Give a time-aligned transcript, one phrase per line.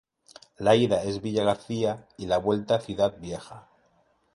[0.57, 3.67] La ida es Villa García y la vuelta Ciudad Vieja.